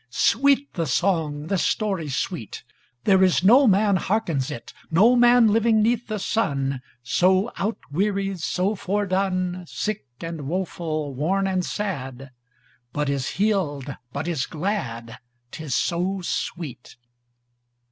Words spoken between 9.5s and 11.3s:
Sick and woful,